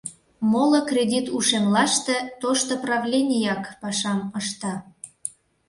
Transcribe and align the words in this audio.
Моло 0.51 0.79
кредит 0.89 1.25
ушемлаште 1.37 2.15
тошто 2.41 2.73
правленияк 2.83 3.63
пашам 3.81 4.19
ышта. 4.39 4.73